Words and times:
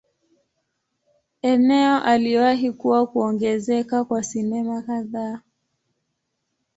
Eneo 1.41 1.99
aliwahi 2.03 2.71
kuwa 2.71 3.07
kuongezeka 3.07 4.05
kwa 4.05 4.23
sinema 4.23 4.81
kadhaa. 4.81 5.41